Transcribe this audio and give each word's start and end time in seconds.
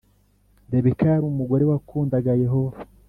Rebeka 0.71 1.03
yari 1.13 1.25
umugore 1.31 1.63
wakundaga 1.71 2.31
Yehova 2.43 2.79